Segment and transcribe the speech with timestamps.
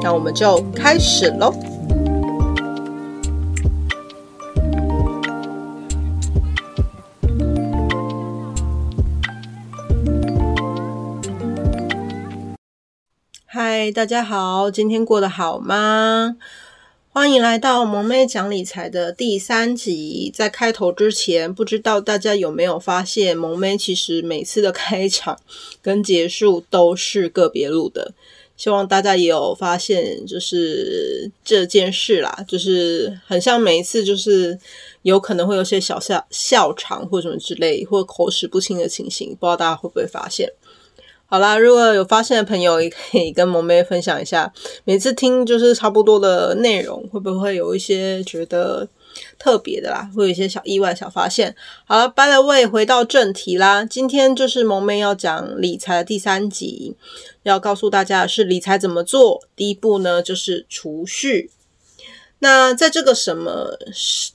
[0.00, 1.52] 那我们就开始喽。
[13.44, 16.36] 嗨，大家好，今天过得好吗？
[17.10, 20.30] 欢迎来到萌妹讲理财的第三集。
[20.32, 25.40] 在开头之前，不知道大家有没有发现，萌妹其实每次的开场
[25.82, 28.12] 跟结束都是个别录的。
[28.58, 34.58] 希望大家也有发现，就是这件事啦，就是很像每一次，就是
[35.02, 40.52] 有可能会有些小笑笑场或什么之类，或口齿不清的情形，不知道大家会不会发现。
[41.30, 44.50] 好啦，如果有发现的朋友，也可以跟萌妹分享一下。
[44.84, 48.88] 每次听就是差不多的内容，会不会有一些觉得
[49.38, 50.10] 特别的啦？
[50.16, 51.54] 会有一些小意外、小发现。
[51.84, 53.84] 好了，by the way，回到正题啦。
[53.84, 56.94] 今天就是萌妹要讲理财的第三集，
[57.42, 59.42] 要告诉大家的是理财怎么做。
[59.54, 61.50] 第一步呢，就是储蓄。
[62.40, 63.76] 那在这个什么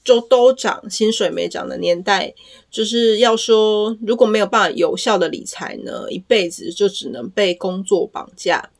[0.04, 2.34] 就都涨，薪水没涨的年代，
[2.70, 8.70] 就是要说，如果没有办法有效的理财呢，一辈子就只能被工作绑架。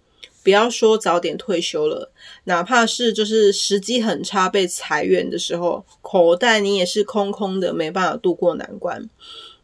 [0.43, 2.13] 不要说早点退休了，
[2.45, 9.09] 哪怕是就是时机很差被裁员的时候，口袋你也是空空的，没办法度过难关。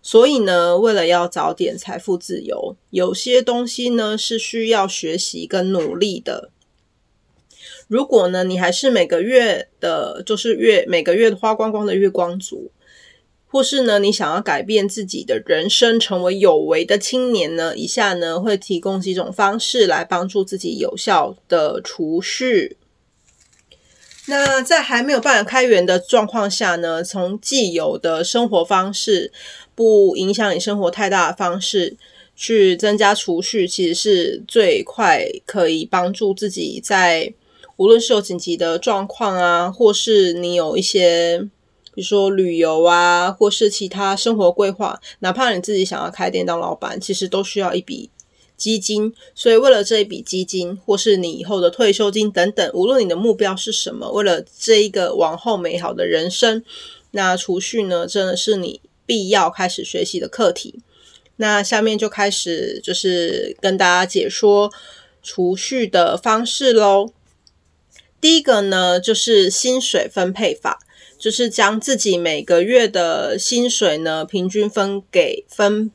[0.01, 6.49] 所以呢，为了要早点财富自由，有些东西呢是需要学习跟努力的。
[7.91, 12.71] 如果呢，你还是每个月的，就是月每个月花光光的月光族，
[13.49, 22.77] 或是呢，你想要改变自己的人生，成为有为的青年呢，以下呢会提供几种方式来帮助自己有效的储蓄。
[24.27, 29.33] 那在还没有办法开源的状况下呢，从既有的生活方式，
[29.75, 31.97] 不影响你生活太大的方式，
[32.37, 37.35] 去增加储蓄，其实是最快可以帮助自己在。
[37.81, 41.39] 无论是有紧急的状况啊，或是你有一些，
[41.95, 48.11] 比如说旅游啊，或是其他生活规划，哪怕你自己想要开店当老板，其实都需要一笔
[48.55, 49.11] 基金。
[49.35, 56.63] 所以，为了这一笔基金，或是你以后的退休金等等，无论你的目标是什么，为了这一个往后美好的人生，
[57.13, 60.81] 那储蓄呢，真的是你必要开始学习的课题。
[61.37, 64.71] 那下面就开始就是跟大家解说
[65.23, 67.15] 储蓄的方式喽。
[68.21, 70.81] 第一个呢，就是薪水分配法，
[71.19, 75.91] 就是将自己每个月的薪水呢，平均分给分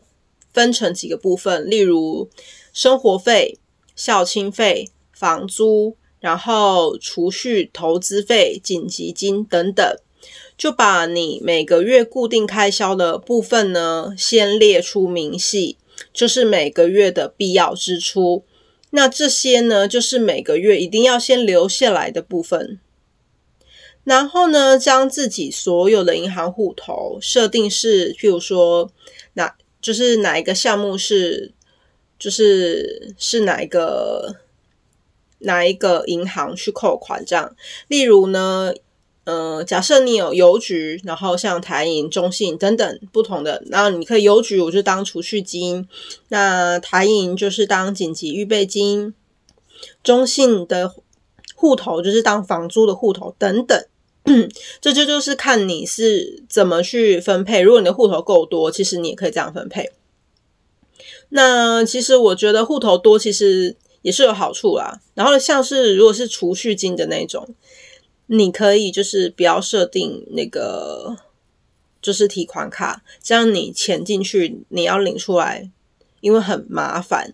[0.52, 2.30] 分成几个部分，例如
[2.74, 3.60] 生活费、
[3.96, 9.86] 孝亲费、房租，然后储蓄、投资费、紧急金等等，
[10.58, 15.78] 就把你每个月固定开销的部分呢，先列出明细，
[16.12, 18.44] 就是每个月的必要支出。
[18.96, 22.80] 那这些呢，就是每个月一定要先留下来的部分。
[24.06, 28.90] 然后呢，将自己所有的银行户头设定是，譬如说，
[29.34, 31.52] 哪就是哪一个项目是，
[32.18, 34.38] 就是是哪一个
[35.40, 37.54] 哪一个银行去扣款这样。
[37.90, 38.74] 例如呢。
[39.26, 45.88] 呃，假设你有邮局，然后像台银、中信等等不同的，然后你可以邮局我就当储蓄金，
[46.30, 49.16] 那台银就是当紧急预备金，
[50.04, 50.94] 中信的
[51.56, 53.84] 户头就是当房租的户头等等，
[54.80, 57.62] 这就就是看你是怎么去分配。
[57.62, 59.92] 如果你的户头够多，其实你也可以这样分配。
[61.30, 65.00] 那其实我觉得户头多其实也是有好处啦。
[65.16, 67.56] 然后像是如果是储蓄金的那种。
[68.28, 71.18] 你可以就是不要设定那个，
[72.02, 75.70] 就是提款卡，这样你钱进去，你要领出来，
[76.22, 77.34] 因为很麻烦，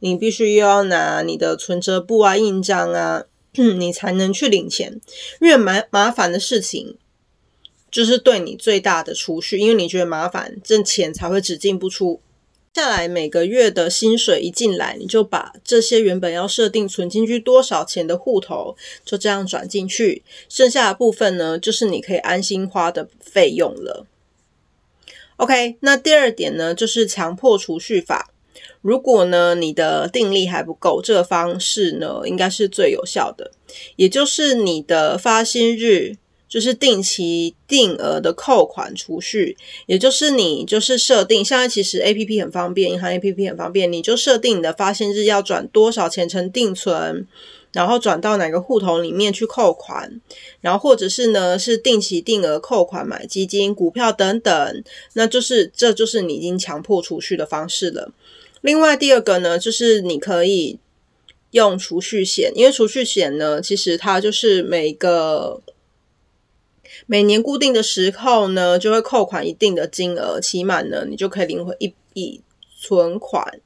[0.00, 3.24] 你必须又要拿你的存折簿啊、印章啊，
[3.54, 5.00] 你才能去领钱。
[5.40, 6.96] 因为麻麻烦的事情，
[7.90, 12.20] 就是对你最大的储蓄，因为你觉得麻烦，这钱才会只进不出。
[12.76, 20.22] 下来每个月的薪水一进来，你就把这些原本要设定存进去多少钱的户头，就这样转进去。
[20.50, 24.04] 剩下的部分呢，就是你可以安心花的费用了。
[25.36, 28.30] OK，那第二点呢，就是强迫储蓄法。
[28.82, 33.52] 如果呢，你的定力还不够，这个方式呢，应该是最有效的。
[33.96, 39.56] 也就是你的发薪日，就是定期定额的扣款储蓄，
[39.86, 47.26] 也就是你就是设定，现在其实 APP 很方便，银行 APP 很方便，你就设定你的发薪日要转多少钱成定存。
[47.72, 50.18] 然后转到哪个户头里面去扣款，
[50.62, 54.82] 然后或者是呢，是定期定额扣款买基金、股票等等，
[55.12, 58.10] 那就是这就是你已经强迫储蓄的方式了。
[58.62, 60.78] 另外第二个呢，就是你可以
[61.50, 65.60] 用储蓄险，因为储蓄险呢，其实它就是每个
[67.06, 72.42] 每年固定的时候呢，就会扣款一定的金额，期满呢，你就可以领回一笔
[72.80, 73.60] 存款。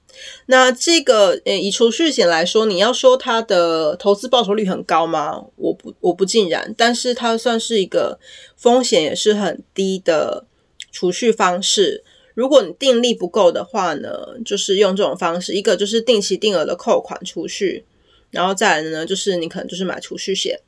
[0.46, 5.42] 那这个呃，以储蓄险来说，你要说它的投资报酬率很高吗？
[5.56, 6.74] 我不，我不尽然。
[6.76, 8.18] 但是它算是一个
[8.56, 10.44] 风险也是很低的
[10.92, 12.04] 储蓄方式。
[12.34, 14.10] 如果你定力不够的话呢，
[14.44, 17.84] 就是用这种方式，一个就是定期定额的扣款储蓄，
[18.30, 20.58] 然后再来呢，就是你可能就是买储蓄险。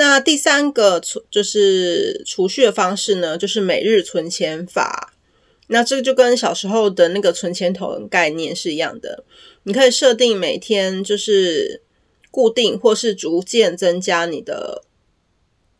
[0.00, 5.12] 那第三个储就是储蓄的方式呢，就是每日存钱法。
[5.66, 9.24] 那这个就跟小时候的那个存钱筒概念是一样的，
[9.64, 11.82] 你可以设定每天就是
[12.30, 14.82] 固定或是逐渐增加你的，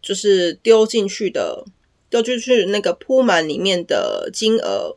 [0.02, 1.64] 就是丢进去的
[2.10, 4.96] 丢进去那个铺满里面的金额，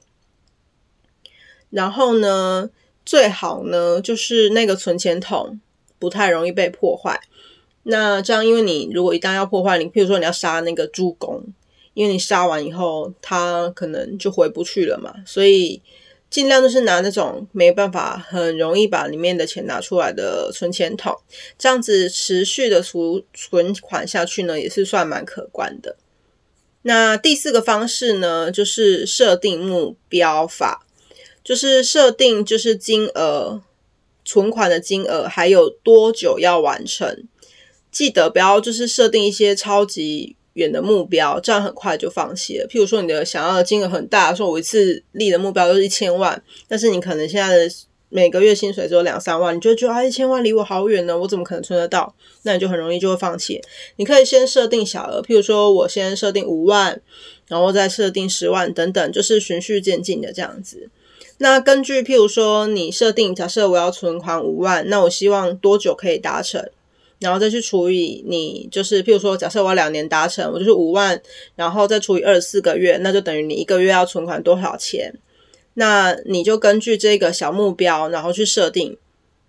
[1.70, 2.70] 然后呢，
[3.06, 5.62] 最好呢就是那个存钱筒
[5.98, 7.22] 不太容易被破坏。
[7.84, 11.44] 那这样，因为你如果一旦要破坏，你譬如说你要杀那个猪公。
[11.96, 15.80] 因为你杀完以后，他可能就回不去了嘛，所以
[16.28, 21.16] 尽量就是拿那种没办法很容易把里面的钱拿出来的存钱筒，
[21.56, 25.96] 这样子持续的储存款下去呢，也是算蛮可观的。
[26.82, 30.88] 那第四个方式呢，就是设定目标法，
[31.44, 33.62] 就是设定就是金额
[34.26, 37.28] 存款的金额还有多久要完成，
[37.94, 40.36] 记得不要就是设定一些超级。
[40.54, 42.68] 远的目标，这样很快就放弃了。
[42.68, 47.68] 譬如说，你的想要的金额很大，说我一次立的目标都是一千万，但是你可能现在的
[48.10, 52.14] 每个月薪水只有两三万，你就觉得啊，一千万离我好远呢，我怎么可能存得到？
[52.44, 53.60] 那你就很容易就会放弃。
[53.96, 57.02] 你可以先设定小额，譬如说我先设定五万，
[57.48, 60.88] 然后再设定十万等等，就是循序渐进的这样子。
[61.40, 66.70] 那根据譬如说你设定，假设我要存款五万，那我希望多久可以达成？
[67.24, 71.20] 然后再去除以你，就是譬如说，假设我两年达成，我就是五万，
[71.56, 75.16] 然后再除以二十四个月，那就等于你一个月要存款多少钱？
[75.76, 78.98] 那你就根据这个小目标，然后去设定，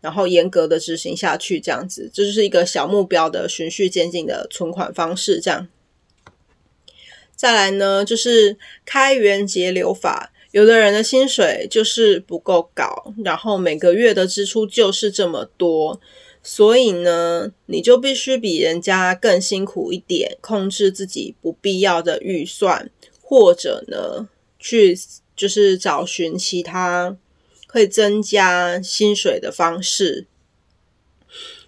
[0.00, 5.41] 然后严格的执行下去，这样子，这就是一个小目标的循序渐进的存款方式。
[5.41, 5.67] 这样，
[7.35, 8.56] 再来呢，就是
[8.87, 10.31] 开源节流法。
[10.53, 16.00] 有的人的薪水就是不够高，然后每个月的支出就是这么多。
[16.46, 22.91] 所以呢，你就必须比人家更辛苦一点，控制自己不必要的预算，
[23.23, 24.94] 或者呢，去
[25.35, 27.17] 就是找寻其他
[27.67, 30.26] 可以增加薪水的方式。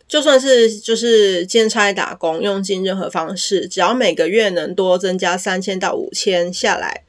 [0.06, 7.02] 就算是就是兼差打工，用尽任何方式，只要每个月能多增加三千到五千下来，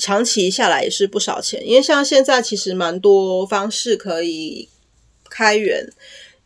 [0.00, 1.62] 长期下来也是不少钱。
[1.68, 4.70] 因为像现在其实蛮多方式可以
[5.28, 5.86] 开源。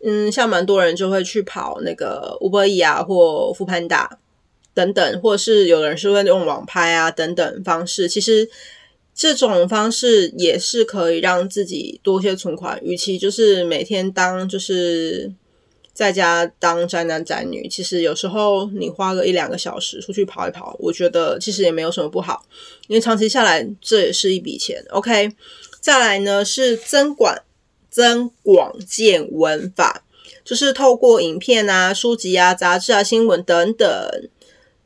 [0.06, 4.06] 嗯，像蛮多人就会去跑那个 Uber E 啊，或 Foodpanda
[4.74, 8.06] 等等，或者是有人是会用网拍啊等等方式。
[8.06, 8.46] 其实
[9.14, 12.78] 这种方式也是可以让自己多些存款。
[12.84, 15.32] 与其就是每天当就是
[15.94, 22.44] 在家当宅男宅女，其实有时候你花个一两个小时出去跑一跑，我觉得其实也没有什么不好。
[22.88, 24.84] 因为长期下来这也是一笔钱。
[24.90, 25.30] OK，
[25.80, 27.42] 再来呢是增管。
[27.94, 30.04] 增广见闻法，
[30.44, 33.88] 就是透过影片啊、书籍啊、杂志啊、新闻等等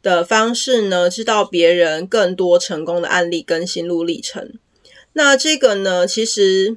[0.03, 4.53] 的方式呢，知道别人更多成功的案例跟心路历程。
[5.15, 6.77] 那这个呢，其实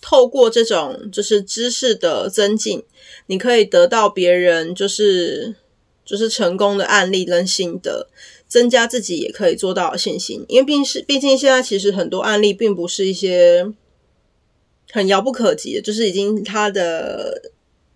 [0.00, 2.82] 透过这种就是知识的增进，
[3.26, 5.54] 你可以得到别人就是
[6.02, 8.08] 就是成功的案例跟心得，
[8.48, 10.46] 增加自己也可以做到的信心。
[10.48, 13.70] 因为毕是毕竟现在其实很多案例并不是一些。
[14.90, 17.40] 很遥不可及的，就是已经他的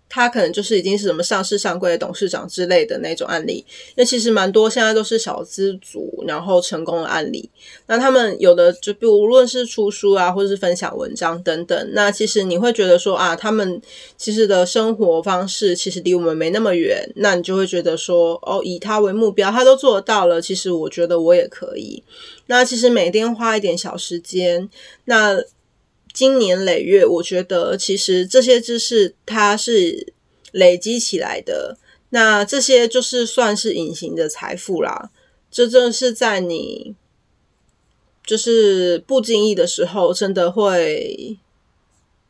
[0.07, 3.65] 他可能就是已经是什么上市上柜的董事长之类的那种案例。
[3.95, 7.49] 那其实蛮多现在都是小资族，然后成功的案例。
[7.87, 11.89] 那他们有的就比如无论是出书啊，或者是分享文章等等。
[11.93, 13.81] 那其实你会觉得说啊，他们
[14.15, 17.11] 其实的生活方式其实离我们没那么远。
[17.15, 20.39] 那你就会觉得说，哦，以他为目标，他都做到了。
[20.39, 22.03] 其实我觉得我也可以。
[22.45, 24.69] 那其实每天花一点小时间，
[25.05, 25.43] 那。
[26.13, 30.13] 今年累月，我觉得其实这些知识它是
[30.51, 31.77] 累积起来的。
[32.09, 35.09] 那这些就是算是隐形的财富啦。
[35.49, 36.95] 这正是在你
[38.25, 41.37] 就是不经意的时候，真的会，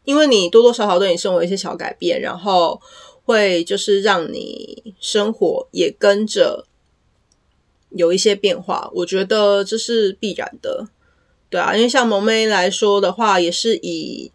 [0.06, 2.82] 因为你多多少少对你生活一些小改变，然后
[3.26, 6.66] 会就是让你生活也跟着
[7.90, 8.90] 有一些变化。
[8.96, 10.88] 我觉得这是必然的。
[11.54, 14.32] 对啊，因为像萌妹来说的话，也是以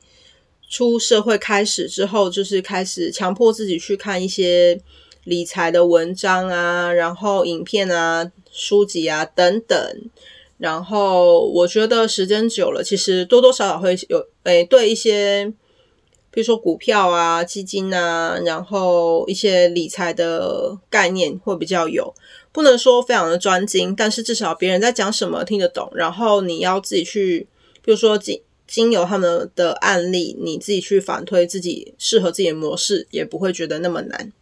[0.68, 4.80] 出社会开始之后，就是开始强迫自己去看一些
[5.24, 9.76] 理财的文章啊，然后影片啊、书籍啊等等。
[10.58, 15.52] 然后我觉得时间久了，其实多多少少会有诶，对一些，
[16.30, 22.14] 比如说股票啊、基金啊，然后一些理财的概念会比较有。
[22.50, 25.90] 不能说非常的专精，但是至少别人在讲什么听得懂。
[25.94, 27.46] 然后你要自己去，
[27.82, 34.32] 比如说经经由他们的案例，你自己去反推自己适合自己的模式，也不会觉得那么难。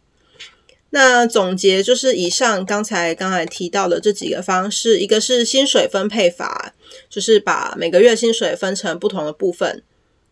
[0.89, 6.73] 那总结就是以上刚才刚才提到的这几个方式，一个是薪水分配法，
[7.09, 9.83] 就是把每个月薪水分成不同的部分，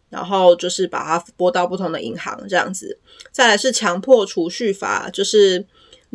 [0.09, 2.97] 然后就是把它拨到不同的银行这样子。
[3.31, 5.65] 再来是强迫储蓄法，就是。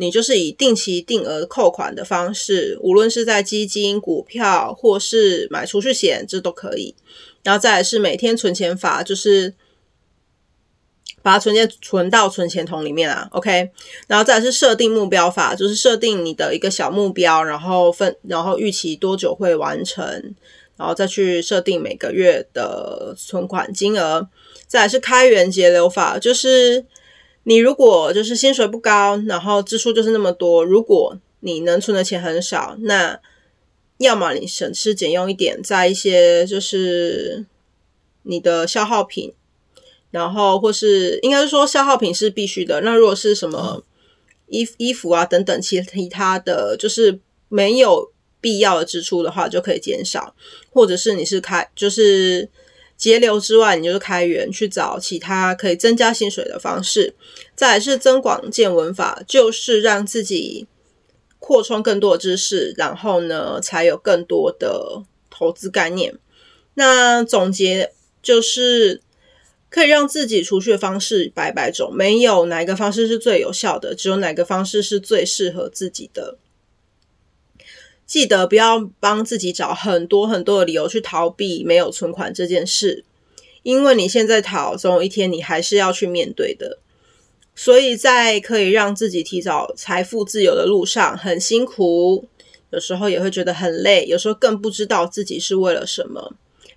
[0.01, 6.95] 你就是以定期定额扣款的方式，无论是在基金、股票，或是买储蓄险，这都可以。
[7.43, 9.53] 然后再来是每天存钱法，就是
[11.21, 13.27] 把它存钱存到存钱筒里面啊。
[13.31, 13.69] OK，
[14.07, 20.03] 然后再来是设定目标法，就是设定你的一个小目标，然后分，然后预期多久会完成，
[20.77, 24.27] 然后再去设定每个月的存款金额。
[24.65, 26.87] 再来是开源节流法，就是。
[27.43, 33.19] 你如果就是薪水不高，然后支出就是那么多，如果你能存的钱很少，那
[33.97, 37.45] 要么你省吃俭用一点，在一些就是
[38.23, 39.33] 你的消耗品，
[40.11, 42.81] 然后或是应该是说消耗品是必须的。
[42.81, 43.83] 那如果是什么
[44.47, 47.19] 衣衣服啊等等其其他的就是
[47.49, 50.35] 没有必要的支出的话，就可以减少，
[50.71, 52.49] 或者是你是开就是。
[53.01, 57.15] 节流之外，你就是开源去找其他可以增加薪水的方式。
[57.55, 60.67] 再来是增广见闻法，就是让自己
[61.39, 66.13] 扩充更多的知识，然后呢，才有更多的投资概念。
[66.75, 67.91] 那总结
[68.21, 69.01] 就是
[69.71, 76.37] 可以让自己储蓄的方式百百种，没有哪一个方式是最有效的，只有哪个方式是最适合自己的。
[78.11, 83.05] 记得不要帮自己找很多很多的理由去逃避没有存款这件事，
[83.63, 86.79] 因为你现在逃，总有一天你还是要去面对的。
[87.55, 92.25] 所以在可以让自己提早财富自由的路上，很辛苦，
[92.71, 96.33] 有时候也会觉得很累，有时候更不知道自己是为了什么。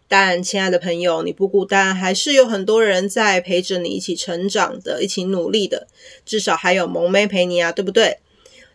[0.06, 5.88] 但亲爱的朋友，你不孤单，还是有很多人在陪着你一起成长的，一起努力的，
[6.24, 8.18] 至少还有萌妹陪你啊，对不对？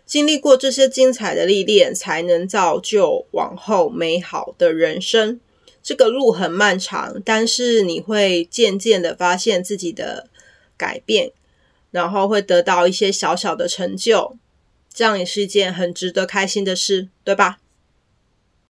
[0.09, 5.39] 经历过这些精彩的历练，才能造就往后美好的人生。
[5.83, 10.27] 这个路很漫长，但是你会渐渐的发现自己的
[10.75, 11.31] 改变，
[11.91, 14.35] 然后会得到一些小小的成就，
[14.91, 17.59] 这样也是一件很值得开心的事，对吧？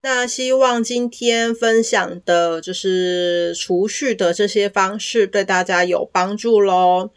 [0.01, 7.11] 那希望今天分享的就是储蓄的这些方式，对大家有帮助喽。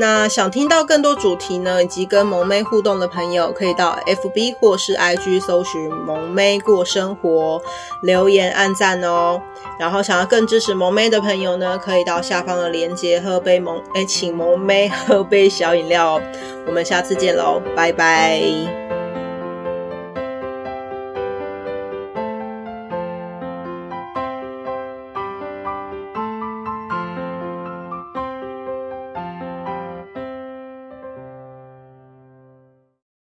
[0.00, 7.60] 那想听到更多主题呢，以及跟萌妹互动的朋友，可以到 FB 或是 IG 搜寻“萌妹过生活”，
[8.00, 9.42] 留言按赞哦。
[9.78, 16.22] 然后想要更支持萌妹的朋友呢，可以到下方的链接喝杯萌诶，请萌妹喝杯小饮料哦。
[16.66, 18.99] 我们下次见喽，拜拜。